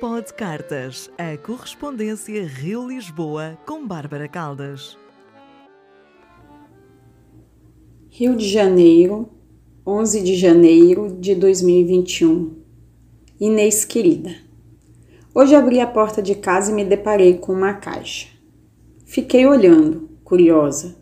Pod 0.00 0.34
Cartas, 0.34 1.10
a 1.16 1.38
correspondência 1.38 2.46
Rio-Lisboa 2.46 3.56
com 3.64 3.86
Bárbara 3.86 4.28
Caldas. 4.28 4.98
Rio 8.10 8.36
de 8.36 8.46
Janeiro, 8.46 9.30
11 9.86 10.22
de 10.22 10.36
janeiro 10.36 11.16
de 11.18 11.34
2021. 11.34 12.56
Inês 13.40 13.86
querida. 13.86 14.34
Hoje 15.34 15.54
abri 15.54 15.80
a 15.80 15.86
porta 15.86 16.20
de 16.20 16.34
casa 16.34 16.72
e 16.72 16.74
me 16.74 16.84
deparei 16.84 17.38
com 17.38 17.54
uma 17.54 17.72
caixa. 17.72 18.28
Fiquei 19.06 19.46
olhando, 19.46 20.10
curiosa. 20.22 20.94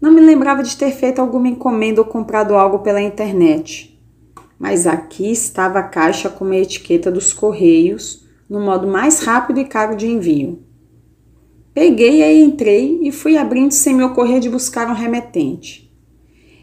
Não 0.00 0.10
me 0.10 0.20
lembrava 0.20 0.64
de 0.64 0.76
ter 0.76 0.90
feito 0.90 1.20
alguma 1.20 1.46
encomenda 1.46 2.00
ou 2.00 2.06
comprado 2.08 2.56
algo 2.56 2.80
pela 2.80 3.00
internet 3.00 3.90
mas 4.60 4.86
aqui 4.86 5.32
estava 5.32 5.78
a 5.78 5.82
caixa 5.82 6.28
com 6.28 6.44
uma 6.44 6.54
etiqueta 6.54 7.10
dos 7.10 7.32
Correios, 7.32 8.26
no 8.46 8.60
modo 8.60 8.86
mais 8.86 9.20
rápido 9.20 9.58
e 9.58 9.64
caro 9.64 9.96
de 9.96 10.06
envio. 10.06 10.62
Peguei 11.72 12.22
e 12.22 12.42
entrei 12.42 13.00
e 13.02 13.10
fui 13.10 13.38
abrindo 13.38 13.72
sem 13.72 13.94
me 13.94 14.04
ocorrer 14.04 14.38
de 14.38 14.50
buscar 14.50 14.86
um 14.86 14.92
remetente. 14.92 15.90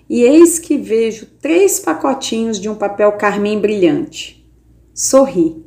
E 0.08 0.22
eis 0.22 0.60
que 0.60 0.78
vejo 0.78 1.26
três 1.42 1.80
pacotinhos 1.80 2.60
de 2.60 2.70
um 2.70 2.76
papel 2.76 3.14
carmim 3.14 3.60
brilhante. 3.60 4.48
Sorri. 4.94 5.66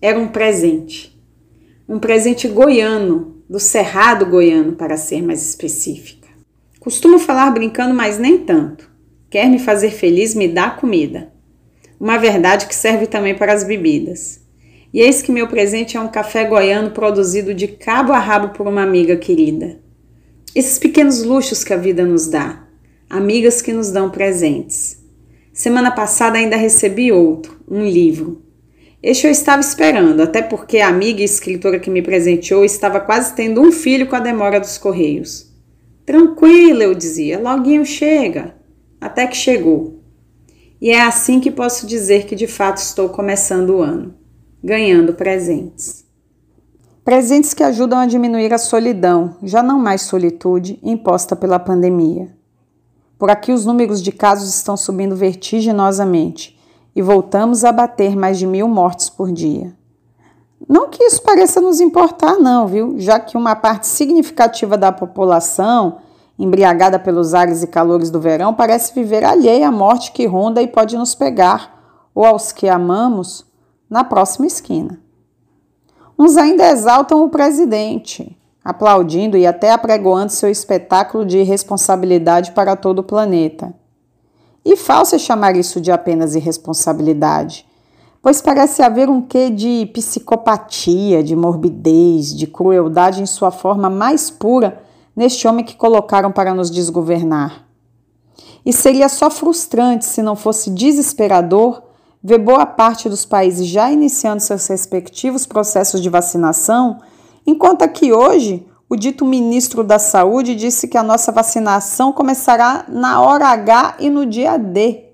Era 0.00 0.18
um 0.18 0.28
presente. 0.28 1.20
Um 1.86 1.98
presente 1.98 2.48
goiano, 2.48 3.42
do 3.48 3.60
Cerrado 3.60 4.24
Goiano, 4.24 4.72
para 4.72 4.96
ser 4.96 5.22
mais 5.22 5.46
específica. 5.46 6.28
Costumo 6.80 7.18
falar 7.18 7.50
brincando, 7.50 7.94
mas 7.94 8.18
nem 8.18 8.38
tanto. 8.38 8.90
Quer 9.28 9.50
me 9.50 9.58
fazer 9.58 9.90
feliz, 9.90 10.34
me 10.34 10.48
dá 10.48 10.70
comida 10.70 11.36
uma 12.00 12.16
verdade 12.16 12.66
que 12.66 12.74
serve 12.74 13.06
também 13.06 13.34
para 13.34 13.52
as 13.52 13.64
bebidas. 13.64 14.40
E 14.92 15.00
eis 15.00 15.20
que 15.20 15.32
meu 15.32 15.48
presente 15.48 15.96
é 15.96 16.00
um 16.00 16.08
café 16.08 16.44
goiano 16.44 16.92
produzido 16.92 17.52
de 17.52 17.68
cabo 17.68 18.12
a 18.12 18.18
rabo 18.18 18.50
por 18.50 18.66
uma 18.66 18.82
amiga 18.82 19.16
querida. 19.16 19.78
Esses 20.54 20.78
pequenos 20.78 21.22
luxos 21.22 21.62
que 21.62 21.74
a 21.74 21.76
vida 21.76 22.04
nos 22.04 22.26
dá, 22.26 22.64
amigas 23.08 23.60
que 23.60 23.72
nos 23.72 23.90
dão 23.90 24.10
presentes. 24.10 24.98
Semana 25.52 25.90
passada 25.90 26.38
ainda 26.38 26.56
recebi 26.56 27.12
outro, 27.12 27.60
um 27.68 27.84
livro. 27.84 28.42
Este 29.02 29.26
eu 29.26 29.30
estava 29.30 29.60
esperando, 29.60 30.20
até 30.22 30.40
porque 30.40 30.78
a 30.78 30.88
amiga 30.88 31.20
e 31.20 31.24
escritora 31.24 31.78
que 31.78 31.90
me 31.90 32.02
presenteou 32.02 32.64
estava 32.64 32.98
quase 32.98 33.34
tendo 33.34 33.60
um 33.60 33.70
filho 33.70 34.06
com 34.06 34.16
a 34.16 34.20
demora 34.20 34.58
dos 34.58 34.78
correios. 34.78 35.52
Tranquila, 36.06 36.84
eu 36.84 36.94
dizia, 36.94 37.38
loguinho 37.38 37.84
chega. 37.84 38.56
Até 39.00 39.26
que 39.26 39.36
chegou. 39.36 39.97
E 40.80 40.90
é 40.90 41.02
assim 41.02 41.40
que 41.40 41.50
posso 41.50 41.86
dizer 41.86 42.26
que 42.26 42.36
de 42.36 42.46
fato 42.46 42.76
estou 42.78 43.08
começando 43.08 43.70
o 43.70 43.82
ano, 43.82 44.14
ganhando 44.62 45.12
presentes. 45.12 46.04
Presentes 47.04 47.54
que 47.54 47.62
ajudam 47.62 47.98
a 47.98 48.06
diminuir 48.06 48.52
a 48.52 48.58
solidão, 48.58 49.36
já 49.42 49.62
não 49.62 49.78
mais 49.78 50.02
solitude, 50.02 50.78
imposta 50.82 51.34
pela 51.34 51.58
pandemia. 51.58 52.28
Por 53.18 53.30
aqui 53.30 53.50
os 53.50 53.64
números 53.64 54.00
de 54.00 54.12
casos 54.12 54.54
estão 54.54 54.76
subindo 54.76 55.16
vertiginosamente 55.16 56.56
e 56.94 57.02
voltamos 57.02 57.64
a 57.64 57.72
bater 57.72 58.14
mais 58.14 58.38
de 58.38 58.46
mil 58.46 58.68
mortes 58.68 59.10
por 59.10 59.32
dia. 59.32 59.76
Não 60.68 60.88
que 60.88 61.02
isso 61.02 61.22
pareça 61.22 61.60
nos 61.60 61.80
importar, 61.80 62.36
não, 62.36 62.66
viu? 62.66 62.94
Já 62.98 63.18
que 63.18 63.36
uma 63.36 63.56
parte 63.56 63.86
significativa 63.86 64.76
da 64.76 64.92
população 64.92 65.98
embriagada 66.38 66.98
pelos 66.98 67.34
ares 67.34 67.62
e 67.62 67.66
calores 67.66 68.10
do 68.10 68.20
verão, 68.20 68.54
parece 68.54 68.94
viver 68.94 69.24
alheia 69.24 69.68
à 69.68 69.72
morte 69.72 70.12
que 70.12 70.24
ronda 70.26 70.62
e 70.62 70.68
pode 70.68 70.96
nos 70.96 71.14
pegar, 71.14 72.08
ou 72.14 72.24
aos 72.24 72.52
que 72.52 72.68
amamos, 72.68 73.44
na 73.90 74.04
próxima 74.04 74.46
esquina. 74.46 75.00
Uns 76.16 76.36
ainda 76.36 76.68
exaltam 76.68 77.24
o 77.24 77.28
presidente, 77.28 78.36
aplaudindo 78.64 79.36
e 79.36 79.46
até 79.46 79.72
apregoando 79.72 80.30
seu 80.30 80.50
espetáculo 80.50 81.24
de 81.24 81.38
irresponsabilidade 81.38 82.52
para 82.52 82.76
todo 82.76 83.00
o 83.00 83.04
planeta. 83.04 83.74
E 84.64 84.76
falso 84.76 85.14
é 85.14 85.18
chamar 85.18 85.56
isso 85.56 85.80
de 85.80 85.90
apenas 85.90 86.34
irresponsabilidade, 86.34 87.66
pois 88.20 88.42
parece 88.42 88.82
haver 88.82 89.08
um 89.08 89.22
quê 89.22 89.48
de 89.48 89.86
psicopatia, 89.92 91.22
de 91.22 91.34
morbidez, 91.34 92.36
de 92.36 92.46
crueldade 92.46 93.22
em 93.22 93.26
sua 93.26 93.50
forma 93.50 93.88
mais 93.88 94.30
pura 94.30 94.82
neste 95.18 95.48
homem 95.48 95.64
que 95.64 95.74
colocaram 95.74 96.30
para 96.30 96.54
nos 96.54 96.70
desgovernar. 96.70 97.66
E 98.64 98.72
seria 98.72 99.08
só 99.08 99.28
frustrante, 99.28 100.04
se 100.04 100.22
não 100.22 100.36
fosse 100.36 100.70
desesperador, 100.70 101.82
ver 102.22 102.38
boa 102.38 102.64
parte 102.64 103.08
dos 103.08 103.24
países 103.24 103.66
já 103.66 103.90
iniciando 103.90 104.40
seus 104.40 104.64
respectivos 104.68 105.44
processos 105.44 106.00
de 106.00 106.08
vacinação, 106.08 107.00
enquanto 107.44 107.82
aqui 107.82 108.12
hoje 108.12 108.64
o 108.88 108.94
dito 108.94 109.24
ministro 109.24 109.82
da 109.82 109.98
Saúde 109.98 110.54
disse 110.54 110.86
que 110.86 110.96
a 110.96 111.02
nossa 111.02 111.32
vacinação 111.32 112.12
começará 112.12 112.84
na 112.88 113.20
hora 113.20 113.48
H 113.48 113.96
e 113.98 114.08
no 114.08 114.24
dia 114.24 114.56
D. 114.56 115.04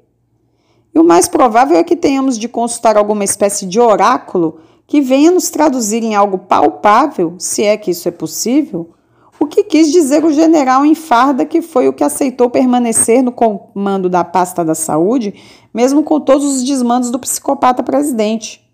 E 0.95 0.99
o 0.99 1.03
mais 1.03 1.29
provável 1.29 1.79
é 1.79 1.83
que 1.83 1.97
tenhamos 1.97 2.39
de 2.39 2.47
consultar 2.47 2.99
alguma 2.99 3.25
espécie 3.25 3.65
de 3.65 3.81
oráculo 3.81 4.61
que 4.87 5.01
venha 5.01 5.31
nos 5.31 5.49
traduzir 5.49 6.03
em 6.05 6.15
algo 6.15 6.41
palpável, 6.41 7.37
se 7.39 7.63
é 7.63 7.75
que 7.79 7.91
isso 7.91 8.07
é 8.07 8.13
possível, 8.13 8.91
o 9.39 9.47
que 9.47 9.65
quis 9.65 9.91
dizer 9.91 10.25
o 10.25 10.33
general 10.33 10.85
em 10.85 10.95
farda 10.95 11.45
que 11.45 11.61
foi 11.61 11.89
o 11.89 11.93
que 11.93 12.05
aceitou 12.05 12.49
permanecer 12.49 13.23
no 13.23 13.33
comando 13.33 14.09
da 14.09 14.25
pasta 14.25 14.65
da 14.65 14.75
saúde, 14.75 15.35
mesmo 15.73 16.03
com 16.03 16.21
todos 16.21 16.45
os 16.45 16.63
desmandos 16.63 17.11
do 17.11 17.19
psicopata 17.19 17.83
presidente. 17.83 18.65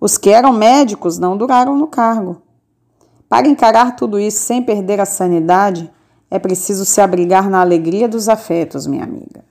Os 0.00 0.18
que 0.18 0.30
eram 0.30 0.52
médicos 0.52 1.18
não 1.18 1.36
duraram 1.36 1.76
no 1.76 1.86
cargo. 1.86 2.42
Para 3.28 3.48
encarar 3.48 3.96
tudo 3.96 4.18
isso 4.20 4.38
sem 4.38 4.62
perder 4.62 5.00
a 5.00 5.06
sanidade, 5.06 5.90
é 6.30 6.38
preciso 6.38 6.84
se 6.84 7.00
abrigar 7.00 7.48
na 7.48 7.60
alegria 7.60 8.08
dos 8.08 8.28
afetos, 8.28 8.86
minha 8.86 9.04
amiga. 9.04 9.44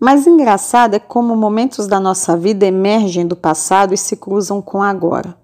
Mas 0.00 0.26
engraçado 0.26 0.94
é 0.94 0.98
como 0.98 1.36
momentos 1.36 1.86
da 1.86 2.00
nossa 2.00 2.34
vida 2.36 2.64
emergem 2.64 3.26
do 3.26 3.36
passado 3.36 3.92
e 3.92 3.98
se 3.98 4.16
cruzam 4.16 4.62
com 4.62 4.82
agora. 4.82 5.36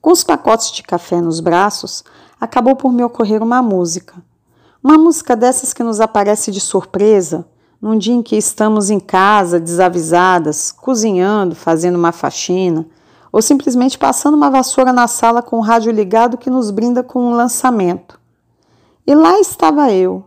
Com 0.00 0.12
os 0.12 0.22
pacotes 0.22 0.70
de 0.70 0.82
café 0.82 1.20
nos 1.20 1.40
braços, 1.40 2.04
acabou 2.40 2.76
por 2.76 2.92
me 2.92 3.02
ocorrer 3.02 3.42
uma 3.42 3.62
música. 3.62 4.14
Uma 4.82 4.96
música 4.96 5.34
dessas 5.34 5.72
que 5.72 5.82
nos 5.82 6.00
aparece 6.00 6.50
de 6.50 6.60
surpresa, 6.60 7.46
num 7.80 7.98
dia 7.98 8.14
em 8.14 8.22
que 8.22 8.36
estamos 8.36 8.90
em 8.90 9.00
casa, 9.00 9.60
desavisadas, 9.60 10.72
cozinhando, 10.72 11.54
fazendo 11.54 11.96
uma 11.96 12.12
faxina, 12.12 12.86
ou 13.32 13.42
simplesmente 13.42 13.98
passando 13.98 14.34
uma 14.34 14.50
vassoura 14.50 14.92
na 14.92 15.06
sala 15.06 15.42
com 15.42 15.58
o 15.58 15.62
rádio 15.62 15.92
ligado 15.92 16.38
que 16.38 16.50
nos 16.50 16.70
brinda 16.70 17.02
com 17.02 17.20
um 17.20 17.34
lançamento. 17.34 18.18
E 19.06 19.14
lá 19.14 19.38
estava 19.40 19.92
eu, 19.92 20.24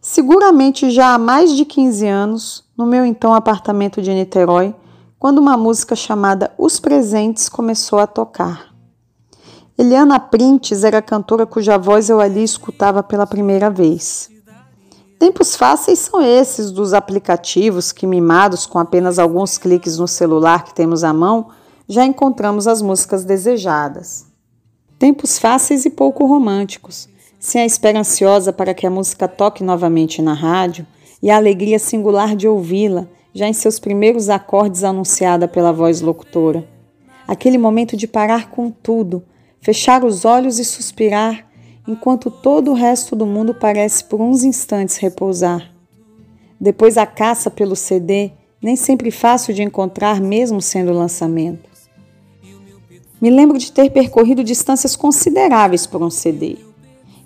seguramente 0.00 0.90
já 0.90 1.14
há 1.14 1.18
mais 1.18 1.52
de 1.52 1.64
15 1.64 2.06
anos, 2.06 2.64
no 2.76 2.86
meu 2.86 3.04
então 3.04 3.34
apartamento 3.34 4.02
de 4.02 4.12
Niterói, 4.12 4.74
quando 5.18 5.38
uma 5.38 5.56
música 5.56 5.96
chamada 5.96 6.52
Os 6.58 6.78
Presentes 6.78 7.48
começou 7.48 7.98
a 7.98 8.06
tocar. 8.06 8.73
Eliana 9.76 10.20
Printes 10.20 10.84
era 10.84 10.98
a 10.98 11.02
cantora 11.02 11.44
cuja 11.44 11.76
voz 11.76 12.08
eu 12.08 12.20
ali 12.20 12.44
escutava 12.44 13.02
pela 13.02 13.26
primeira 13.26 13.68
vez. 13.68 14.30
Tempos 15.18 15.56
fáceis 15.56 15.98
são 15.98 16.22
esses 16.22 16.70
dos 16.70 16.94
aplicativos 16.94 17.90
que, 17.90 18.06
mimados 18.06 18.66
com 18.66 18.78
apenas 18.78 19.18
alguns 19.18 19.58
cliques 19.58 19.98
no 19.98 20.06
celular 20.06 20.64
que 20.64 20.72
temos 20.72 21.02
à 21.02 21.12
mão, 21.12 21.48
já 21.88 22.04
encontramos 22.04 22.68
as 22.68 22.80
músicas 22.80 23.24
desejadas. 23.24 24.26
Tempos 24.96 25.40
fáceis 25.40 25.84
e 25.84 25.90
pouco 25.90 26.24
românticos, 26.24 27.08
sem 27.40 27.60
a 27.60 27.66
espera 27.66 27.98
ansiosa 27.98 28.52
para 28.52 28.74
que 28.74 28.86
a 28.86 28.90
música 28.90 29.26
toque 29.26 29.64
novamente 29.64 30.22
na 30.22 30.34
rádio 30.34 30.86
e 31.20 31.32
a 31.32 31.36
alegria 31.36 31.80
singular 31.80 32.36
de 32.36 32.46
ouvi-la, 32.46 33.08
já 33.34 33.48
em 33.48 33.52
seus 33.52 33.80
primeiros 33.80 34.28
acordes 34.28 34.84
anunciada 34.84 35.48
pela 35.48 35.72
voz 35.72 36.00
locutora. 36.00 36.64
Aquele 37.26 37.58
momento 37.58 37.96
de 37.96 38.06
parar 38.06 38.50
com 38.50 38.70
tudo 38.70 39.24
fechar 39.64 40.04
os 40.04 40.26
olhos 40.26 40.58
e 40.58 40.64
suspirar, 40.64 41.46
enquanto 41.88 42.30
todo 42.30 42.70
o 42.70 42.74
resto 42.74 43.16
do 43.16 43.24
mundo 43.24 43.54
parece 43.54 44.04
por 44.04 44.20
uns 44.20 44.44
instantes 44.44 44.98
repousar. 44.98 45.72
Depois 46.60 46.98
a 46.98 47.06
caça 47.06 47.50
pelo 47.50 47.74
CD, 47.74 48.30
nem 48.60 48.76
sempre 48.76 49.10
fácil 49.10 49.54
de 49.54 49.62
encontrar, 49.62 50.20
mesmo 50.20 50.60
sendo 50.60 50.92
lançamento. 50.92 51.70
Me 53.18 53.30
lembro 53.30 53.56
de 53.56 53.72
ter 53.72 53.90
percorrido 53.90 54.44
distâncias 54.44 54.94
consideráveis 54.94 55.86
por 55.86 56.02
um 56.02 56.10
CD. 56.10 56.58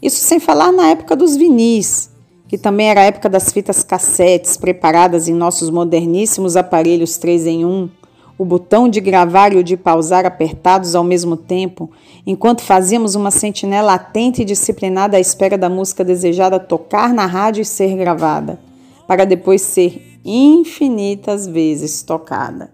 Isso 0.00 0.20
sem 0.20 0.38
falar 0.38 0.70
na 0.70 0.90
época 0.90 1.16
dos 1.16 1.34
vinis, 1.34 2.08
que 2.46 2.56
também 2.56 2.88
era 2.88 3.00
a 3.00 3.06
época 3.06 3.28
das 3.28 3.52
fitas 3.52 3.82
cassetes 3.82 4.56
preparadas 4.56 5.26
em 5.26 5.34
nossos 5.34 5.70
moderníssimos 5.70 6.54
aparelhos 6.54 7.16
3 7.16 7.46
em 7.48 7.64
1, 7.64 7.90
o 8.38 8.44
botão 8.44 8.88
de 8.88 9.00
gravar 9.00 9.52
e 9.52 9.56
o 9.56 9.64
de 9.64 9.76
pausar 9.76 10.24
apertados 10.24 10.94
ao 10.94 11.02
mesmo 11.02 11.36
tempo, 11.36 11.90
enquanto 12.24 12.62
fazíamos 12.62 13.16
uma 13.16 13.32
sentinela 13.32 13.94
atenta 13.94 14.42
e 14.42 14.44
disciplinada 14.44 15.16
à 15.16 15.20
espera 15.20 15.58
da 15.58 15.68
música 15.68 16.04
desejada 16.04 16.60
tocar 16.60 17.12
na 17.12 17.26
rádio 17.26 17.62
e 17.62 17.64
ser 17.64 17.96
gravada, 17.96 18.60
para 19.08 19.24
depois 19.24 19.62
ser 19.62 20.20
infinitas 20.24 21.48
vezes 21.48 22.02
tocada. 22.02 22.72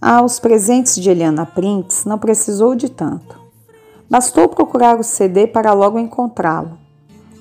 Ah, 0.00 0.24
os 0.24 0.40
presentes 0.40 0.96
de 0.96 1.10
Eliana 1.10 1.44
Prints 1.44 2.06
não 2.06 2.18
precisou 2.18 2.74
de 2.74 2.88
tanto. 2.88 3.38
Bastou 4.10 4.48
procurar 4.48 4.98
o 4.98 5.04
CD 5.04 5.46
para 5.46 5.72
logo 5.74 5.98
encontrá-lo. 5.98 6.78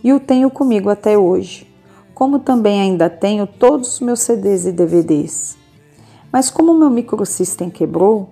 E 0.04 0.14
o 0.14 0.20
tenho 0.20 0.50
comigo 0.50 0.90
até 0.90 1.18
hoje, 1.18 1.68
como 2.14 2.40
também 2.40 2.82
ainda 2.82 3.10
tenho 3.10 3.48
todos 3.48 3.94
os 3.94 4.00
meus 4.00 4.22
CDs 4.22 4.66
e 4.66 4.72
DVDs. 4.72 5.61
Mas 6.32 6.50
como 6.50 6.74
meu 6.74 6.90
microsystem 6.90 7.70
quebrou, 7.70 8.30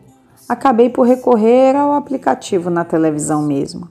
acabei 0.47 0.89
por 0.89 1.05
recorrer 1.05 1.75
ao 1.75 1.93
aplicativo 1.93 2.69
na 2.69 2.85
televisão 2.85 3.41
mesmo. 3.41 3.89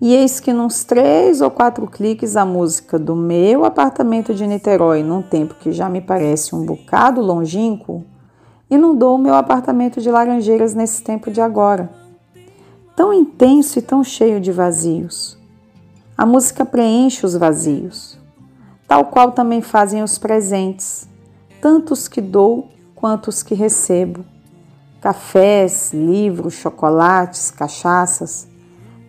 E 0.00 0.14
eis 0.14 0.40
que, 0.40 0.52
nos 0.52 0.82
três 0.82 1.40
ou 1.40 1.50
quatro 1.50 1.86
cliques, 1.86 2.36
a 2.36 2.44
música 2.44 2.98
do 2.98 3.14
meu 3.14 3.64
apartamento 3.64 4.34
de 4.34 4.44
Niterói, 4.46 5.02
num 5.02 5.22
tempo 5.22 5.54
que 5.54 5.70
já 5.70 5.88
me 5.88 6.00
parece 6.00 6.56
um 6.56 6.66
bocado 6.66 7.20
longínquo, 7.20 8.04
inundou 8.68 9.14
o 9.14 9.18
meu 9.18 9.34
apartamento 9.34 10.00
de 10.00 10.10
Laranjeiras 10.10 10.74
nesse 10.74 11.04
tempo 11.04 11.30
de 11.30 11.40
agora. 11.40 11.88
Tão 12.96 13.12
intenso 13.12 13.78
e 13.78 13.82
tão 13.82 14.02
cheio 14.02 14.40
de 14.40 14.50
vazios. 14.50 15.38
A 16.18 16.26
música 16.26 16.64
preenche 16.64 17.24
os 17.24 17.36
vazios, 17.36 18.18
tal 18.88 19.04
qual 19.04 19.30
também 19.30 19.62
fazem 19.62 20.02
os 20.02 20.18
presentes, 20.18 21.08
tanto 21.60 21.92
os 21.92 22.08
que 22.08 22.20
dou 22.20 22.71
quanto 23.02 23.26
os 23.26 23.42
que 23.42 23.52
recebo 23.52 24.24
cafés, 25.00 25.92
livros, 25.92 26.54
chocolates, 26.54 27.50
cachaças, 27.50 28.46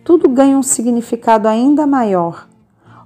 tudo 0.02 0.28
ganha 0.28 0.58
um 0.58 0.64
significado 0.64 1.46
ainda 1.46 1.86
maior. 1.86 2.48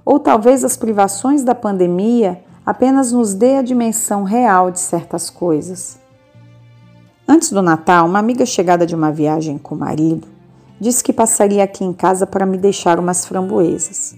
Ou 0.03 0.19
talvez 0.19 0.63
as 0.63 0.75
privações 0.75 1.43
da 1.43 1.53
pandemia 1.53 2.43
apenas 2.65 3.11
nos 3.11 3.35
dê 3.35 3.57
a 3.57 3.61
dimensão 3.61 4.23
real 4.23 4.71
de 4.71 4.79
certas 4.79 5.29
coisas. 5.29 5.99
Antes 7.27 7.51
do 7.51 7.61
Natal, 7.61 8.07
uma 8.07 8.17
amiga 8.17 8.43
chegada 8.43 8.83
de 8.83 8.95
uma 8.95 9.11
viagem 9.11 9.59
com 9.59 9.75
o 9.75 9.77
marido 9.77 10.27
disse 10.79 11.03
que 11.03 11.13
passaria 11.13 11.63
aqui 11.63 11.85
em 11.85 11.93
casa 11.93 12.25
para 12.25 12.47
me 12.47 12.57
deixar 12.57 12.99
umas 12.99 13.25
framboesas. 13.25 14.15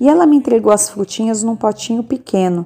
E 0.00 0.08
ela 0.08 0.24
me 0.24 0.36
entregou 0.36 0.72
as 0.72 0.88
frutinhas 0.88 1.42
num 1.42 1.56
potinho 1.56 2.04
pequeno, 2.04 2.64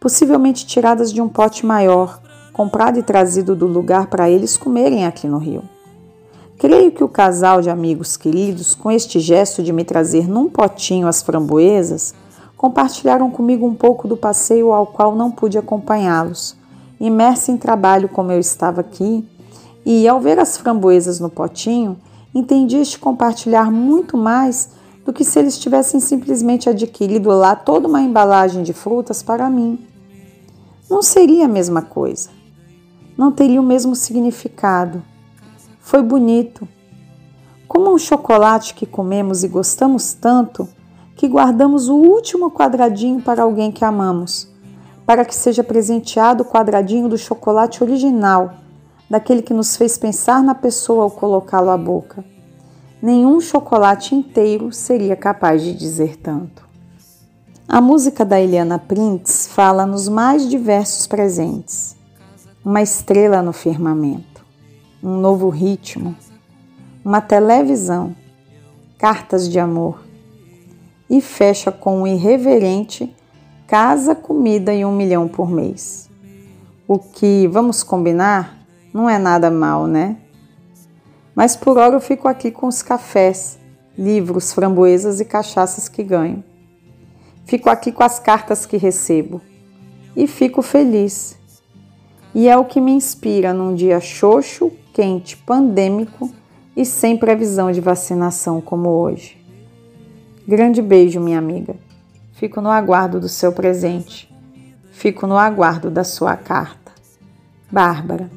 possivelmente 0.00 0.66
tiradas 0.66 1.12
de 1.12 1.22
um 1.22 1.28
pote 1.28 1.64
maior, 1.64 2.20
comprado 2.58 2.98
e 2.98 3.04
trazido 3.04 3.54
do 3.54 3.68
lugar 3.68 4.08
para 4.08 4.28
eles 4.28 4.56
comerem 4.56 5.06
aqui 5.06 5.28
no 5.28 5.38
Rio. 5.38 5.62
Creio 6.58 6.90
que 6.90 7.04
o 7.04 7.08
casal 7.08 7.62
de 7.62 7.70
amigos 7.70 8.16
queridos, 8.16 8.74
com 8.74 8.90
este 8.90 9.20
gesto 9.20 9.62
de 9.62 9.72
me 9.72 9.84
trazer 9.84 10.28
num 10.28 10.48
potinho 10.48 11.06
as 11.06 11.22
framboesas, 11.22 12.12
compartilharam 12.56 13.30
comigo 13.30 13.64
um 13.64 13.76
pouco 13.76 14.08
do 14.08 14.16
passeio 14.16 14.72
ao 14.72 14.88
qual 14.88 15.14
não 15.14 15.30
pude 15.30 15.56
acompanhá-los, 15.56 16.56
imersa 16.98 17.52
em 17.52 17.56
trabalho 17.56 18.08
como 18.08 18.32
eu 18.32 18.40
estava 18.40 18.80
aqui, 18.80 19.24
e 19.86 20.08
ao 20.08 20.20
ver 20.20 20.40
as 20.40 20.58
framboesas 20.58 21.20
no 21.20 21.30
potinho, 21.30 21.96
entendi 22.34 22.78
este 22.78 22.98
compartilhar 22.98 23.70
muito 23.70 24.16
mais 24.16 24.70
do 25.04 25.12
que 25.12 25.22
se 25.22 25.38
eles 25.38 25.56
tivessem 25.56 26.00
simplesmente 26.00 26.68
adquirido 26.68 27.28
lá 27.28 27.54
toda 27.54 27.86
uma 27.86 28.02
embalagem 28.02 28.64
de 28.64 28.72
frutas 28.72 29.22
para 29.22 29.48
mim. 29.48 29.78
Não 30.90 31.02
seria 31.02 31.44
a 31.44 31.48
mesma 31.48 31.82
coisa 31.82 32.36
não 33.18 33.32
teria 33.32 33.60
o 33.60 33.64
mesmo 33.64 33.96
significado. 33.96 35.02
Foi 35.80 36.00
bonito. 36.00 36.68
Como 37.66 37.92
um 37.92 37.98
chocolate 37.98 38.74
que 38.74 38.86
comemos 38.86 39.42
e 39.42 39.48
gostamos 39.48 40.14
tanto 40.14 40.68
que 41.16 41.26
guardamos 41.26 41.88
o 41.88 41.96
último 41.96 42.48
quadradinho 42.48 43.20
para 43.20 43.42
alguém 43.42 43.72
que 43.72 43.84
amamos, 43.84 44.48
para 45.04 45.24
que 45.24 45.34
seja 45.34 45.64
presenteado 45.64 46.44
o 46.44 46.46
quadradinho 46.46 47.08
do 47.08 47.18
chocolate 47.18 47.82
original, 47.82 48.54
daquele 49.10 49.42
que 49.42 49.52
nos 49.52 49.76
fez 49.76 49.98
pensar 49.98 50.40
na 50.40 50.54
pessoa 50.54 51.02
ao 51.02 51.10
colocá-lo 51.10 51.70
à 51.70 51.76
boca. 51.76 52.24
Nenhum 53.02 53.40
chocolate 53.40 54.14
inteiro 54.14 54.70
seria 54.72 55.16
capaz 55.16 55.62
de 55.62 55.74
dizer 55.74 56.16
tanto. 56.18 56.68
A 57.66 57.80
música 57.80 58.24
da 58.24 58.40
Eliana 58.40 58.78
Prints 58.78 59.48
fala 59.48 59.84
nos 59.84 60.08
mais 60.08 60.48
diversos 60.48 61.06
presentes 61.06 61.97
uma 62.64 62.82
estrela 62.82 63.42
no 63.42 63.52
firmamento, 63.52 64.44
um 65.02 65.16
novo 65.18 65.48
ritmo, 65.48 66.14
uma 67.04 67.20
televisão, 67.20 68.14
cartas 68.98 69.48
de 69.48 69.58
amor. 69.58 70.04
E 71.10 71.22
fecha 71.22 71.72
com 71.72 72.02
um 72.02 72.06
irreverente 72.06 73.14
casa, 73.66 74.14
comida 74.14 74.74
e 74.74 74.84
um 74.84 74.94
milhão 74.94 75.28
por 75.28 75.50
mês. 75.50 76.10
O 76.86 76.98
que, 76.98 77.46
vamos 77.46 77.82
combinar, 77.82 78.58
não 78.92 79.08
é 79.08 79.18
nada 79.18 79.50
mal, 79.50 79.86
né? 79.86 80.16
Mas 81.34 81.54
por 81.54 81.78
hora 81.78 81.94
eu 81.94 82.00
fico 82.00 82.26
aqui 82.26 82.50
com 82.50 82.66
os 82.66 82.82
cafés, 82.82 83.58
livros, 83.96 84.52
framboesas 84.52 85.20
e 85.20 85.24
cachaças 85.24 85.88
que 85.88 86.02
ganho. 86.02 86.42
Fico 87.44 87.70
aqui 87.70 87.92
com 87.92 88.02
as 88.02 88.18
cartas 88.18 88.66
que 88.66 88.76
recebo. 88.76 89.40
E 90.16 90.26
fico 90.26 90.60
feliz 90.60 91.37
e 92.38 92.46
é 92.46 92.56
o 92.56 92.64
que 92.64 92.80
me 92.80 92.92
inspira 92.92 93.52
num 93.52 93.74
dia 93.74 93.98
xoxo, 93.98 94.70
quente, 94.94 95.36
pandêmico 95.36 96.32
e 96.76 96.84
sem 96.84 97.16
previsão 97.16 97.72
de 97.72 97.80
vacinação 97.80 98.60
como 98.60 98.90
hoje. 98.90 99.36
Grande 100.46 100.80
beijo, 100.80 101.18
minha 101.18 101.36
amiga. 101.36 101.74
Fico 102.34 102.60
no 102.60 102.70
aguardo 102.70 103.18
do 103.18 103.28
seu 103.28 103.50
presente. 103.50 104.32
Fico 104.92 105.26
no 105.26 105.36
aguardo 105.36 105.90
da 105.90 106.04
sua 106.04 106.36
carta. 106.36 106.92
Bárbara. 107.72 108.30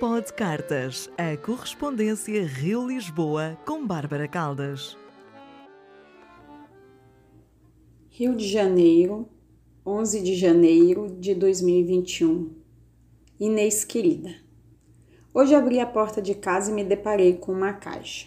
Pod 0.00 0.32
Cartas, 0.32 1.10
a 1.18 1.36
correspondência 1.36 2.46
Rio-Lisboa 2.46 3.58
com 3.66 3.86
Bárbara 3.86 4.26
Caldas. 4.26 4.96
Rio 8.08 8.34
de 8.34 8.48
Janeiro, 8.48 9.28
11 9.84 10.22
de 10.22 10.34
janeiro 10.36 11.14
de 11.20 11.34
2021. 11.34 12.50
Inês 13.38 13.84
querida. 13.84 14.34
Hoje 15.34 15.54
abri 15.54 15.78
a 15.78 15.86
porta 15.86 16.22
de 16.22 16.34
casa 16.34 16.70
e 16.70 16.74
me 16.74 16.82
deparei 16.82 17.34
com 17.34 17.52
uma 17.52 17.74
caixa. 17.74 18.26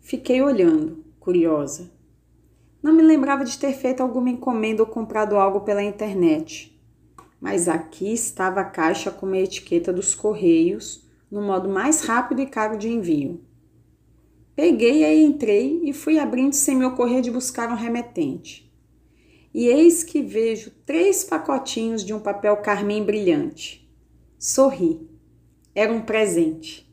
Fiquei 0.00 0.40
olhando, 0.40 1.04
curiosa. 1.20 1.92
Não 2.82 2.94
me 2.94 3.02
lembrava 3.02 3.44
de 3.44 3.58
ter 3.58 3.74
feito 3.74 4.02
alguma 4.02 4.30
encomenda 4.30 4.82
ou 4.82 4.88
comprado 4.88 5.36
algo 5.36 5.60
pela 5.60 5.82
internet 5.82 6.74
mas 7.46 7.68
aqui 7.68 8.12
estava 8.12 8.60
a 8.60 8.64
caixa 8.64 9.08
com 9.08 9.24
a 9.26 9.38
etiqueta 9.38 9.92
dos 9.92 10.16
Correios, 10.16 11.06
no 11.30 11.40
modo 11.40 11.68
mais 11.68 12.00
rápido 12.00 12.42
e 12.42 12.46
caro 12.46 12.76
de 12.76 12.88
envio. 12.88 13.40
Peguei 14.56 15.04
e 15.04 15.22
entrei 15.22 15.80
e 15.84 15.92
fui 15.92 16.18
abrindo 16.18 16.54
sem 16.54 16.74
me 16.74 16.84
ocorrer 16.84 17.20
de 17.20 17.30
buscar 17.30 17.70
um 17.70 17.76
remetente. 17.76 18.68
E 19.54 19.68
eis 19.68 20.02
que 20.02 20.22
vejo 20.22 20.72
três 20.84 21.22
pacotinhos 21.22 22.04
de 22.04 22.12
um 22.12 22.18
papel 22.18 22.56
carmim 22.56 23.04
brilhante. 23.04 23.88
Sorri. 24.36 25.08
Era 25.72 25.92
um 25.92 26.00
presente. 26.00 26.92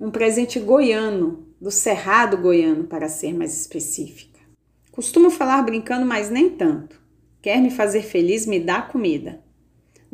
Um 0.00 0.10
presente 0.10 0.58
goiano, 0.58 1.46
do 1.60 1.70
Cerrado 1.70 2.38
Goiano, 2.38 2.84
para 2.84 3.06
ser 3.06 3.34
mais 3.34 3.54
específica. 3.60 4.40
Costumo 4.90 5.28
falar 5.28 5.60
brincando, 5.60 6.06
mas 6.06 6.30
nem 6.30 6.48
tanto. 6.48 6.98
Quer 7.42 7.60
me 7.60 7.70
fazer 7.70 8.00
feliz, 8.00 8.46
me 8.46 8.58
dá 8.58 8.80
comida 8.80 9.43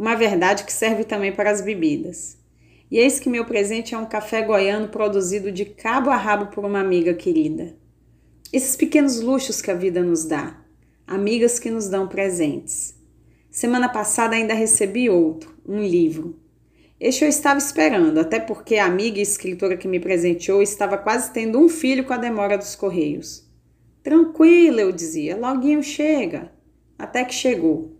uma 0.00 0.14
verdade 0.14 0.64
que 0.64 0.72
serve 0.72 1.04
também 1.04 1.30
para 1.30 1.50
as 1.50 1.60
bebidas. 1.60 2.38
E 2.90 2.96
eis 2.96 3.20
que 3.20 3.28
meu 3.28 3.44
presente 3.44 3.94
é 3.94 3.98
um 3.98 4.06
café 4.06 4.40
goiano 4.40 4.88
produzido 4.88 5.52
de 5.52 5.66
cabo 5.66 6.08
a 6.08 6.16
rabo 6.16 6.46
por 6.46 6.64
uma 6.64 6.80
amiga 6.80 7.12
querida. 7.12 7.76
Esses 8.50 8.76
pequenos 8.76 9.20
luxos 9.20 9.60
que 9.60 9.70
a 9.70 9.74
vida 9.74 10.02
nos 10.02 10.24
dá, 10.24 10.58
amigas 11.06 11.58
que 11.58 11.70
nos 11.70 11.86
dão 11.86 12.08
presentes. 12.08 12.94
Semana 13.50 13.90
passada 13.90 14.34
ainda 14.34 14.54
recebi 14.54 15.10
outro, 15.10 15.54
um 15.68 15.82
livro. 15.82 16.34
Este 16.98 17.24
eu 17.24 17.28
estava 17.28 17.58
esperando, 17.58 18.18
até 18.18 18.40
porque 18.40 18.76
a 18.76 18.86
amiga 18.86 19.18
e 19.18 19.22
escritora 19.22 19.76
que 19.76 19.86
me 19.86 20.00
presenteou 20.00 20.62
estava 20.62 20.96
quase 20.96 21.30
tendo 21.30 21.60
um 21.60 21.68
filho 21.68 22.04
com 22.04 22.14
a 22.14 22.16
demora 22.16 22.56
dos 22.56 22.74
correios. 22.74 23.46
Tranquila, 24.02 24.80
eu 24.80 24.92
dizia, 24.92 25.36
loguinho 25.36 25.82
chega. 25.82 26.50
Até 26.98 27.22
que 27.22 27.34
chegou. 27.34 27.99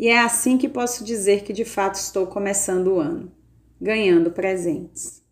E 0.00 0.08
é 0.08 0.18
assim 0.18 0.56
que 0.56 0.66
posso 0.66 1.04
dizer 1.04 1.42
que 1.44 1.52
de 1.52 1.62
fato 1.62 1.96
estou 1.96 2.26
começando 2.26 2.86
o 2.86 2.98
ano, 2.98 3.30
ganhando 3.78 4.30
presentes. 4.30 5.22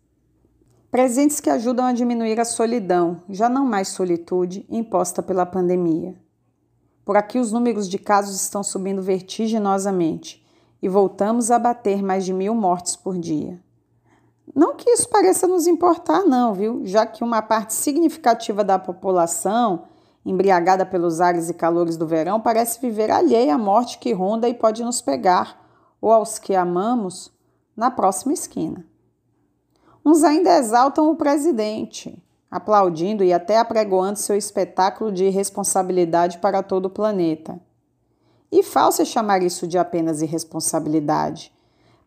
Presentes 0.91 1.39
que 1.39 1.49
ajudam 1.49 1.87
a 1.87 1.91
diminuir 1.91 2.39
a 2.39 2.45
solidão, 2.45 3.23
já 3.27 3.49
não 3.49 3.65
mais 3.65 3.87
solitude, 3.87 4.67
imposta 4.69 5.23
pela 5.23 5.43
pandemia. 5.43 6.15
Por 7.03 7.17
aqui 7.17 7.39
os 7.39 7.51
números 7.51 7.89
de 7.89 7.97
casos 7.97 8.39
estão 8.39 8.61
subindo 8.61 9.01
vertiginosamente 9.01 10.45
e 10.83 10.87
voltamos 10.87 11.49
a 11.49 11.57
bater 11.57 12.03
mais 12.03 12.23
de 12.23 12.31
mil 12.31 12.53
mortes 12.53 12.95
por 12.95 13.17
dia. 13.17 13.59
Não 14.53 14.75
que 14.75 14.87
isso 14.87 15.09
pareça 15.09 15.47
nos 15.47 15.65
importar, 15.65 16.25
não, 16.25 16.53
viu? 16.53 16.85
Já 16.85 17.07
que 17.07 17.23
uma 17.23 17.41
parte 17.41 17.73
significativa 17.73 18.63
da 18.63 18.77
população, 18.77 19.85
embriagada 20.29 20.85
pelos 20.85 21.19
ares 21.19 21.49
e 21.49 21.53
calores 21.53 21.97
do 21.97 22.05
verão, 22.05 22.39
parece 22.39 22.79
viver 22.79 23.09
alheia 23.09 23.55
à 23.55 23.57
morte 23.57 23.97
que 23.97 24.13
ronda 24.13 24.47
e 24.47 24.53
pode 24.53 24.83
nos 24.83 25.01
pegar, 25.01 25.59
ou 25.99 26.11
aos 26.11 26.37
que 26.37 26.55
amamos, 26.55 27.31
na 27.75 27.89
próxima 27.89 28.33
esquina. 28.33 28.85
Uns 30.05 30.23
ainda 30.23 30.57
exaltam 30.57 31.09
o 31.09 31.15
presidente, 31.15 32.21
aplaudindo 32.49 33.23
e 33.23 33.33
até 33.33 33.57
apregoando 33.57 34.19
seu 34.19 34.35
espetáculo 34.35 35.11
de 35.11 35.25
irresponsabilidade 35.25 36.37
para 36.37 36.63
todo 36.63 36.85
o 36.85 36.89
planeta. 36.89 37.59
E 38.51 38.63
falso 38.63 39.01
é 39.01 39.05
chamar 39.05 39.43
isso 39.43 39.67
de 39.67 39.77
apenas 39.77 40.21
irresponsabilidade, 40.21 41.51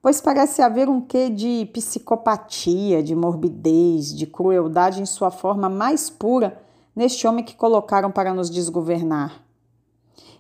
pois 0.01 0.21
parece 0.21 0.63
haver 0.63 0.89
um 0.89 1.01
quê 1.01 1.29
de 1.31 1.69
psicopatia, 1.73 3.03
de 3.03 3.15
morbidez, 3.15 4.15
de 4.15 4.27
crueldade 4.27 5.01
em 5.01 5.07
sua 5.07 5.31
forma 5.31 5.69
mais 5.69 6.11
pura 6.11 6.61
neste 6.95 7.27
homem 7.27 7.45
que 7.45 7.57
colocaram 7.57 8.11
para 8.11 8.35
nos 8.35 8.51
desgovernar. 8.51 9.43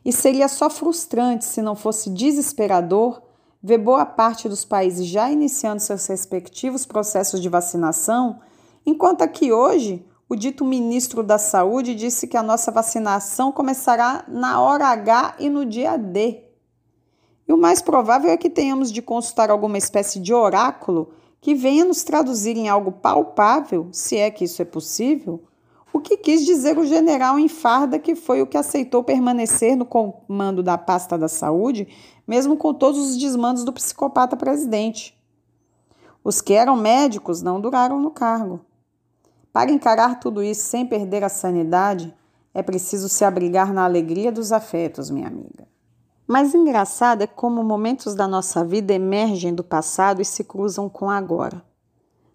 E 0.04 0.12
seria 0.12 0.48
só 0.48 0.68
frustrante 0.68 1.44
se 1.44 1.62
não 1.62 1.74
fosse 1.74 2.10
desesperador 2.10 3.22
ver 3.62 3.78
boa 3.78 4.04
parte 4.04 4.48
dos 4.48 4.64
países 4.64 5.06
já 5.06 5.30
iniciando 5.30 5.80
seus 5.80 6.06
respectivos 6.06 6.84
processos 6.84 7.40
de 7.40 7.48
vacinação 7.48 8.40
Enquanto 8.84 9.22
aqui 9.22 9.52
hoje, 9.52 10.04
o 10.28 10.34
dito 10.34 10.64
ministro 10.64 11.22
da 11.22 11.38
Saúde 11.38 11.94
disse 11.94 12.26
que 12.26 12.36
a 12.36 12.42
nossa 12.42 12.72
vacinação 12.72 13.52
começará 13.52 14.24
na 14.26 14.60
hora 14.60 14.86
H 14.88 15.36
e 15.38 15.48
no 15.48 15.64
dia 15.64 15.96
D. 15.96 16.42
E 17.46 17.52
o 17.52 17.56
mais 17.56 17.80
provável 17.80 18.30
é 18.30 18.36
que 18.36 18.50
tenhamos 18.50 18.90
de 18.90 19.00
consultar 19.00 19.50
alguma 19.50 19.78
espécie 19.78 20.18
de 20.18 20.34
oráculo 20.34 21.12
que 21.40 21.54
venha 21.54 21.84
nos 21.84 22.02
traduzir 22.02 22.56
em 22.56 22.68
algo 22.68 22.90
palpável, 22.90 23.88
se 23.92 24.16
é 24.16 24.30
que 24.30 24.44
isso 24.44 24.60
é 24.62 24.64
possível, 24.64 25.42
o 25.92 26.00
que 26.00 26.16
quis 26.16 26.44
dizer 26.44 26.78
o 26.78 26.86
general 26.86 27.38
em 27.38 27.48
farda 27.48 27.98
que 27.98 28.14
foi 28.14 28.40
o 28.40 28.46
que 28.46 28.56
aceitou 28.56 29.04
permanecer 29.04 29.76
no 29.76 29.84
comando 29.84 30.62
da 30.62 30.78
pasta 30.78 31.18
da 31.18 31.28
saúde, 31.28 31.86
mesmo 32.26 32.56
com 32.56 32.72
todos 32.72 32.98
os 33.10 33.16
desmandos 33.16 33.62
do 33.62 33.72
psicopata 33.72 34.36
presidente. 34.36 35.20
Os 36.24 36.40
que 36.40 36.54
eram 36.54 36.76
médicos 36.76 37.42
não 37.42 37.60
duraram 37.60 38.00
no 38.00 38.10
cargo. 38.10 38.64
Para 39.52 39.70
encarar 39.70 40.18
tudo 40.18 40.42
isso 40.42 40.62
sem 40.62 40.86
perder 40.86 41.24
a 41.24 41.28
sanidade, 41.28 42.14
é 42.54 42.62
preciso 42.62 43.08
se 43.08 43.24
abrigar 43.24 43.72
na 43.72 43.84
alegria 43.84 44.32
dos 44.32 44.50
afetos, 44.50 45.10
minha 45.10 45.26
amiga. 45.26 45.66
Mas 46.26 46.54
engraçado 46.54 47.22
é 47.22 47.26
como 47.26 47.62
momentos 47.62 48.14
da 48.14 48.26
nossa 48.26 48.64
vida 48.64 48.94
emergem 48.94 49.54
do 49.54 49.62
passado 49.62 50.22
e 50.22 50.24
se 50.24 50.44
cruzam 50.44 50.88
com 50.88 51.10
agora. 51.10 51.62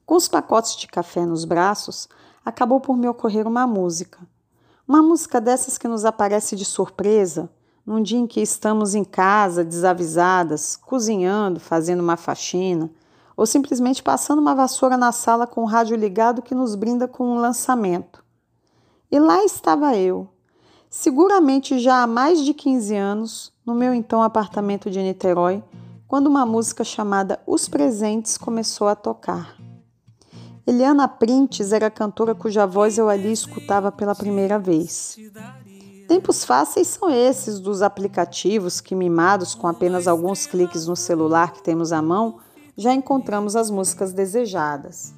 Com 0.06 0.16
os 0.16 0.28
pacotes 0.28 0.76
de 0.76 0.88
café 0.88 1.26
nos 1.26 1.46
braços, 1.46 2.08
acabou 2.48 2.80
por 2.80 2.96
me 2.96 3.10
ocorrer 3.10 3.46
uma 3.46 3.68
música. 3.68 4.20
Uma 4.88 5.04
música 5.04 5.42
dessas 5.42 5.77
que 5.77 5.86
nos 5.86 6.06
aparece 6.06 6.56
de 6.56 6.63
surpresa, 6.63 7.50
num 7.86 8.01
dia 8.01 8.18
em 8.18 8.25
que 8.25 8.39
estamos 8.39 8.96
em 8.96 9.04
casa, 9.04 9.66
desavisadas, 9.66 10.77
cozinhando, 10.77 11.60
fazendo 11.60 12.00
uma 12.00 12.16
faxina, 12.16 12.89
ou 13.36 13.46
simplesmente 13.46 14.01
passando 14.01 14.39
uma 14.39 14.56
vassoura 14.56 14.96
na 14.96 15.12
sala 15.12 15.46
com 15.46 15.63
o 15.63 15.66
rádio 15.66 15.98
ligado 15.98 16.42
que 16.42 16.56
nos 16.56 16.74
brinda 16.74 17.06
com 17.06 17.25
um 17.25 17.38
lançamento. 17.38 18.24
E 19.12 19.20
lá 19.20 19.44
estava 19.44 19.98
eu, 19.98 20.30
seguramente 20.89 21.77
já 21.80 22.01
há 22.01 22.08
mais 22.08 22.46
de 22.46 22.54
15 22.54 22.96
anos, 22.96 23.54
no 23.66 23.75
meu 23.75 23.94
então 23.94 24.24
apartamento 24.24 24.89
de 24.89 25.04
Niterói, 25.04 25.62
quando 26.08 26.27
uma 26.27 26.46
música 26.46 26.86
chamada 26.86 27.42
Os 27.46 27.68
Presentes 27.68 28.38
começou 28.38 28.88
a 28.88 28.96
tocar. 28.96 29.57
Eliana 30.68 31.08
Printes 31.08 31.72
era 31.72 31.88
a 31.88 31.90
cantora 31.90 32.36
cuja 32.36 32.66
voz 32.68 32.98
eu 32.98 33.08
ali 33.08 33.32
escutava 33.32 33.90
pela 33.90 34.14
primeira 34.14 34.60
vez. 34.60 35.18
Tempos 36.10 36.44
fáceis 36.44 36.88
são 36.88 37.10
esses 37.10 37.62
dos 37.62 37.82
aplicativos 37.82 38.82
que, 38.82 38.94
mimados 38.94 39.56
com 39.56 39.66
apenas 39.66 40.10
alguns 40.10 40.46
cliques 40.46 40.86
no 40.86 40.96
celular 40.96 41.54
que 41.54 41.64
temos 41.64 41.94
à 41.94 42.02
mão, 42.02 42.40
já 42.76 42.94
encontramos 42.94 43.56
as 43.56 43.72
músicas 43.72 44.12
desejadas. 44.12 45.14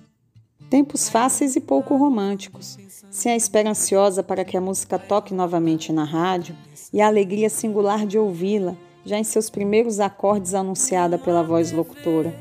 Tempos 0.69 1.09
fáceis 1.09 1.55
e 1.55 1.59
pouco 1.59 1.97
românticos, 1.97 2.77
sem 3.09 3.31
a 3.31 3.35
espera 3.35 3.71
ansiosa 3.71 4.21
para 4.21 4.45
que 4.45 4.55
a 4.55 4.61
música 4.61 4.99
toque 4.99 5.33
novamente 5.33 5.91
na 5.91 6.03
rádio 6.03 6.55
e 6.93 7.01
a 7.01 7.07
alegria 7.07 7.49
singular 7.49 8.05
de 8.05 8.19
ouvi-la, 8.19 8.75
já 9.03 9.17
em 9.17 9.23
seus 9.23 9.49
primeiros 9.49 9.99
acordes 9.99 10.53
anunciada 10.53 11.17
pela 11.17 11.41
voz 11.41 11.71
locutora. 11.71 12.35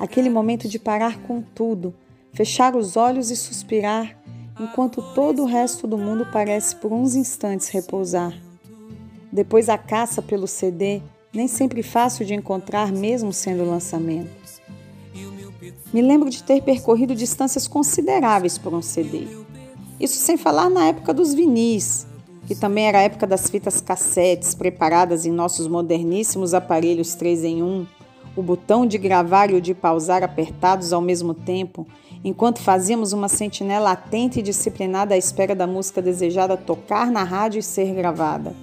Aquele 0.00 0.28
momento 0.28 0.68
de 0.68 0.80
parar 0.80 1.22
com 1.22 1.40
tudo, 1.40 1.94
fechar 2.32 2.76
os 2.76 2.96
olhos 2.96 3.30
e 3.30 3.36
suspirar, 3.36 4.16
enquanto 4.58 5.02
todo 5.14 5.42
o 5.42 5.46
resto 5.46 5.86
do 5.86 5.98
mundo 5.98 6.26
parece 6.32 6.76
por 6.76 6.92
uns 6.92 7.14
instantes 7.14 7.68
repousar. 7.68 8.34
Depois 9.32 9.68
a 9.68 9.78
caça 9.78 10.20
pelo 10.20 10.46
CD, 10.46 11.00
nem 11.32 11.46
sempre 11.46 11.82
fácil 11.82 12.26
de 12.26 12.34
encontrar, 12.34 12.90
mesmo 12.92 13.32
sendo 13.32 13.64
lançamento. 13.64 14.40
Me 15.92 16.02
lembro 16.02 16.30
de 16.30 16.42
ter 16.42 16.62
percorrido 16.62 17.14
distâncias 17.14 17.66
consideráveis 17.66 18.56
por 18.56 18.72
um 18.72 18.82
CD. 18.82 19.26
Isso 19.98 20.16
sem 20.16 20.36
falar 20.36 20.70
na 20.70 20.86
época 20.86 21.12
dos 21.12 21.34
vinis, 21.34 22.06
que 22.46 22.54
também 22.54 22.86
era 22.86 22.98
a 22.98 23.02
época 23.02 23.26
das 23.26 23.48
fitas 23.50 23.80
cassetes 23.80 24.54
preparadas 24.54 25.26
em 25.26 25.30
nossos 25.30 25.68
moderníssimos 25.68 26.54
aparelhos 26.54 27.14
3 27.14 27.44
em 27.44 27.62
1, 27.62 27.86
o 28.34 28.42
botão 28.42 28.86
de 28.86 28.98
gravar 28.98 29.50
e 29.50 29.54
o 29.54 29.60
de 29.60 29.74
pausar 29.74 30.22
apertados 30.22 30.92
ao 30.92 31.00
mesmo 31.00 31.34
tempo, 31.34 31.86
enquanto 32.24 32.60
fazíamos 32.60 33.12
uma 33.12 33.28
sentinela 33.28 33.92
atenta 33.92 34.38
e 34.38 34.42
disciplinada 34.42 35.14
à 35.14 35.18
espera 35.18 35.54
da 35.54 35.66
música 35.66 36.02
desejada 36.02 36.56
tocar 36.56 37.10
na 37.10 37.24
rádio 37.24 37.58
e 37.58 37.62
ser 37.62 37.94
gravada, 37.94 38.54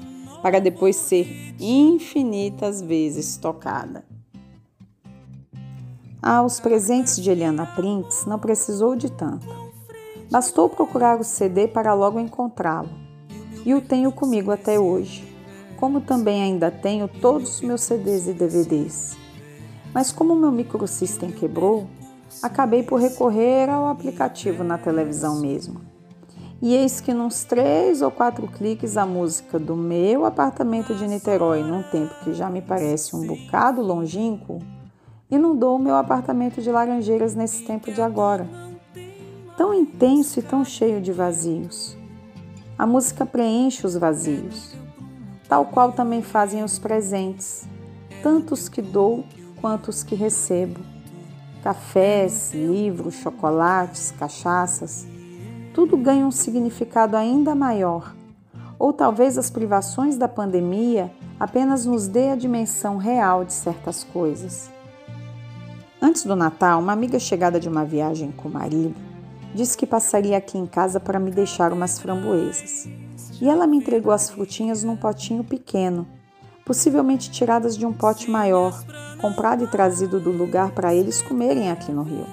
para 0.41 0.59
depois 0.59 0.95
ser 0.95 1.55
infinitas 1.59 2.81
vezes 2.81 3.37
tocada. 3.37 4.05
Aos 6.21 6.59
presentes 6.59 7.17
de 7.21 7.29
Eliana 7.29 7.65
Prince 7.65 8.27
não 8.27 8.37
precisou 8.37 8.95
de 8.95 9.11
tanto. 9.11 9.47
Bastou 10.29 10.67
procurar 10.67 11.19
o 11.19 11.23
CD 11.23 11.67
para 11.67 11.93
logo 11.93 12.19
encontrá-lo. 12.19 12.89
E 13.65 13.73
o 13.73 13.81
tenho 13.81 14.11
comigo 14.11 14.51
até 14.51 14.79
hoje, 14.79 15.23
como 15.77 16.01
também 16.01 16.41
ainda 16.41 16.69
tenho 16.69 17.07
todos 17.07 17.55
os 17.55 17.61
meus 17.61 17.81
CDs 17.81 18.27
e 18.27 18.33
DVDs. 18.33 19.17
Mas 19.93 20.11
como 20.11 20.35
meu 20.35 20.51
microsystem 20.51 21.31
quebrou, 21.31 21.87
acabei 22.41 22.83
por 22.83 22.99
recorrer 22.99 23.69
ao 23.69 23.87
aplicativo 23.87 24.63
na 24.63 24.77
televisão 24.77 25.39
mesmo. 25.39 25.81
E 26.61 26.75
eis 26.75 26.99
que 26.99 27.13
nos 27.13 27.43
três 27.43 28.01
ou 28.01 28.09
quatro 28.09 28.47
cliques 28.47 28.97
a 28.97 29.05
música 29.05 29.59
do 29.59 29.75
meu 29.75 30.25
apartamento 30.25 30.95
de 30.95 31.07
Niterói, 31.07 31.61
num 31.61 31.83
tempo 31.83 32.13
que 32.23 32.33
já 32.33 32.49
me 32.49 32.61
parece 32.61 33.15
um 33.15 33.27
bocado 33.27 33.81
longínquo, 33.81 34.59
inundou 35.29 35.75
o 35.75 35.79
meu 35.79 35.95
apartamento 35.95 36.59
de 36.59 36.71
laranjeiras 36.71 37.35
nesse 37.35 37.63
tempo 37.63 37.91
de 37.91 38.01
agora, 38.01 38.47
tão 39.55 39.71
intenso 39.71 40.39
e 40.39 40.41
tão 40.41 40.65
cheio 40.65 40.99
de 40.99 41.11
vazios. 41.11 41.95
A 42.77 42.87
música 42.87 43.25
preenche 43.25 43.85
os 43.85 43.95
vazios, 43.95 44.75
tal 45.47 45.65
qual 45.65 45.91
também 45.91 46.23
fazem 46.23 46.63
os 46.63 46.79
presentes, 46.79 47.67
tanto 48.23 48.53
os 48.53 48.67
que 48.67 48.81
dou 48.81 49.23
quanto 49.61 49.89
os 49.89 50.01
que 50.01 50.15
recebo. 50.15 50.96
Cafés, 51.67 52.53
livros, 52.53 53.15
chocolates, 53.15 54.13
cachaças, 54.17 55.05
tudo 55.73 55.97
ganha 55.97 56.25
um 56.25 56.31
significado 56.31 57.17
ainda 57.17 57.53
maior. 57.53 58.15
Ou 58.79 58.93
talvez 58.93 59.37
as 59.37 59.49
privações 59.49 60.15
da 60.15 60.29
pandemia 60.29 61.11
apenas 61.37 61.85
nos 61.85 62.07
dê 62.07 62.29
a 62.29 62.37
dimensão 62.37 62.95
real 62.95 63.43
de 63.43 63.51
certas 63.51 64.01
coisas. 64.01 64.71
Antes 66.01 66.23
do 66.23 66.37
Natal, 66.37 66.79
uma 66.79 66.93
amiga 66.93 67.19
chegada 67.19 67.59
de 67.59 67.67
uma 67.67 67.83
viagem 67.83 68.31
com 68.31 68.47
o 68.47 68.53
marido 68.53 68.95
disse 69.53 69.77
que 69.77 69.85
passaria 69.85 70.37
aqui 70.37 70.57
em 70.57 70.65
casa 70.65 71.01
para 71.01 71.19
me 71.19 71.31
deixar 71.31 71.73
umas 71.73 71.99
framboesas. 71.99 72.87
E 73.41 73.49
ela 73.49 73.67
me 73.67 73.75
entregou 73.75 74.13
as 74.13 74.29
frutinhas 74.29 74.85
num 74.85 74.95
potinho 74.95 75.43
pequeno, 75.43 76.07
possivelmente 76.67 77.31
tiradas 77.31 77.77
de 77.77 77.85
um 77.85 77.93
pote 77.93 78.29
maior, 78.29 78.83
comprado 79.21 79.63
e 79.63 79.67
trazido 79.67 80.19
do 80.19 80.31
lugar 80.31 80.71
para 80.71 80.93
eles 80.93 81.21
comerem 81.21 81.71
aqui 81.71 81.93
no 81.93 82.03
Rio. 82.03 82.27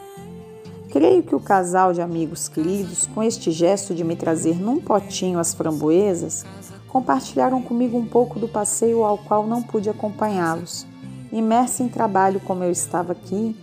Creio 0.91 1.23
que 1.23 1.37
o 1.37 1.41
casal 1.41 1.93
de 1.93 2.03
amigos 2.03 2.49
queridos, 2.49 3.07
com 3.07 3.23
este 3.23 3.53
gesto 3.53 3.95
de 3.95 4.03
me 4.03 4.17
trazer 4.17 4.61
num 4.61 4.81
potinho 4.81 5.39
as 5.39 5.55
framboesas, 5.55 6.45
compartilharam 6.89 7.63
comigo 7.63 7.97
um 7.97 8.07
pouco 8.07 8.41
do 8.41 8.49
passeio 8.49 9.05
ao 9.05 9.19
qual 9.19 9.47
não 9.47 9.63
pude 9.63 9.89
acompanhá-los 9.89 10.85
imersa 11.33 11.83
em 11.83 11.89
trabalho 11.89 12.41
como 12.41 12.63
eu 12.63 12.71
estava 12.71 13.13
aqui, 13.13 13.57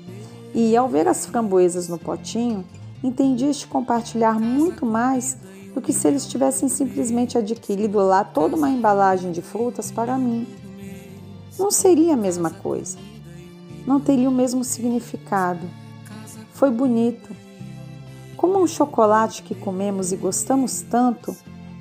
e 0.54 0.76
ao 0.76 0.88
ver 0.88 1.08
as 1.08 1.26
framboesas 1.26 1.88
no 1.88 1.98
potinho, 1.98 2.66
entendi 3.04 3.46
este 3.46 3.68
compartilhar 3.68 4.40
muito 4.40 4.86
mais 4.86 5.38
do 5.74 5.82
que 5.82 5.94
se 5.94 6.08
eles 6.08 6.28
tivessem 6.28 6.68
simplesmente 6.68 7.38
adquirido 7.38 7.98
lá 8.00 8.24
toda 8.24 8.58
uma 8.58 8.70
embalagem 8.70 9.32
de 9.32 9.42
frutas 9.42 9.90
para 9.90 10.18
mim. 10.18 10.46
Não 11.62 11.72
seria 11.72 12.16
a 12.16 12.18
mesma 12.18 12.50
coisa. 12.50 12.98
Não 13.86 14.00
teria 14.00 14.30
o 14.30 14.34
mesmo 14.34 14.64
significado. 14.64 15.66
Foi 16.52 16.70
bonito. 16.70 17.30
Como 18.36 18.60
um 18.60 18.68
chocolate 18.68 19.44
que 19.44 19.56
comemos 19.56 20.12
e 20.12 20.18
gostamos 20.18 20.82
tanto 20.82 21.36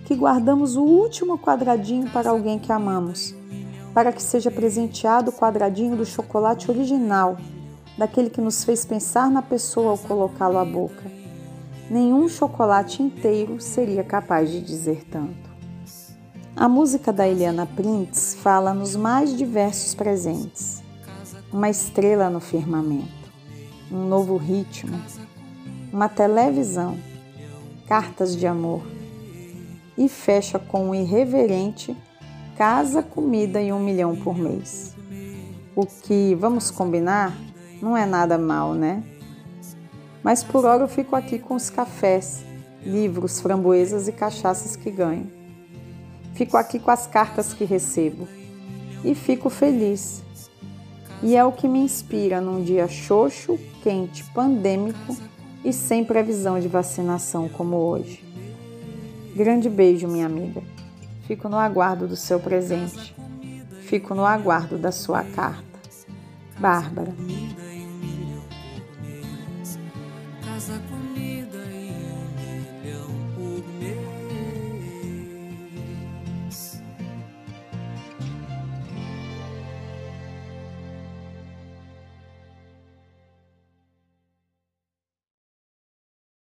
que 0.04 0.14
guardamos 0.14 0.76
o 0.76 0.82
último 0.82 1.38
quadradinho 1.38 2.10
para 2.10 2.30
alguém 2.30 2.58
que 2.58 2.70
amamos, 2.70 3.34
para 3.94 4.12
que 4.12 4.22
seja 4.22 4.50
presenteado 4.50 5.30
o 5.30 5.34
quadradinho 5.34 5.96
do 5.96 6.04
chocolate 6.04 6.70
original, 6.70 7.38
daquele 7.96 8.30
que 8.30 8.40
nos 8.40 8.62
fez 8.62 8.84
pensar 8.84 9.30
na 9.30 9.40
pessoa 9.40 9.90
ao 9.90 9.98
colocá-lo 9.98 10.58
à 10.58 10.64
boca 10.64 11.20
nenhum 11.90 12.28
chocolate 12.28 13.02
inteiro 13.02 13.60
seria 13.60 14.04
capaz 14.04 14.48
de 14.48 14.60
dizer 14.60 15.04
tanto. 15.10 15.49
A 16.56 16.68
música 16.68 17.12
da 17.12 17.26
Eliana 17.26 17.64
Prince 17.64 18.36
fala 18.36 18.74
nos 18.74 18.96
mais 18.96 19.36
diversos 19.36 19.94
presentes. 19.94 20.82
Uma 21.52 21.70
estrela 21.70 22.28
no 22.28 22.40
firmamento, 22.40 23.30
um 23.90 24.06
novo 24.06 24.36
ritmo, 24.36 25.00
uma 25.92 26.08
televisão, 26.08 26.98
cartas 27.86 28.36
de 28.36 28.46
amor. 28.46 28.82
E 29.96 30.08
fecha 30.08 30.58
com 30.58 30.90
um 30.90 30.94
irreverente 30.94 31.96
casa, 32.56 33.02
comida 33.02 33.62
e 33.62 33.72
um 33.72 33.80
milhão 33.80 34.14
por 34.14 34.36
mês. 34.36 34.94
O 35.74 35.86
que, 35.86 36.34
vamos 36.34 36.70
combinar, 36.70 37.34
não 37.80 37.96
é 37.96 38.04
nada 38.04 38.36
mal, 38.36 38.74
né? 38.74 39.02
Mas 40.22 40.44
por 40.44 40.66
hora 40.66 40.82
eu 40.82 40.88
fico 40.88 41.16
aqui 41.16 41.38
com 41.38 41.54
os 41.54 41.70
cafés, 41.70 42.44
livros, 42.84 43.40
framboesas 43.40 44.08
e 44.08 44.12
cachaças 44.12 44.76
que 44.76 44.90
ganho. 44.90 45.39
Fico 46.40 46.56
aqui 46.56 46.78
com 46.78 46.90
as 46.90 47.06
cartas 47.06 47.52
que 47.52 47.66
recebo 47.66 48.26
e 49.04 49.14
fico 49.14 49.50
feliz. 49.50 50.22
E 51.22 51.36
é 51.36 51.44
o 51.44 51.52
que 51.52 51.68
me 51.68 51.80
inspira 51.80 52.40
num 52.40 52.64
dia 52.64 52.88
xoxo, 52.88 53.58
quente, 53.82 54.24
pandêmico 54.32 55.14
e 55.62 55.70
sem 55.70 56.02
previsão 56.02 56.58
de 56.58 56.66
vacinação 56.66 57.46
como 57.46 57.76
hoje. 57.76 58.24
Grande 59.36 59.68
beijo, 59.68 60.08
minha 60.08 60.24
amiga. 60.24 60.62
Fico 61.26 61.46
no 61.46 61.58
aguardo 61.58 62.08
do 62.08 62.16
seu 62.16 62.40
presente. 62.40 63.14
Fico 63.82 64.14
no 64.14 64.24
aguardo 64.24 64.78
da 64.78 64.90
sua 64.90 65.22
carta. 65.22 65.78
Bárbara. 66.58 67.14